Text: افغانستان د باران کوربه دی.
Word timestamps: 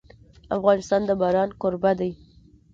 افغانستان 0.57 1.01
د 1.05 1.11
باران 1.21 1.49
کوربه 1.61 1.91
دی. 1.99 2.11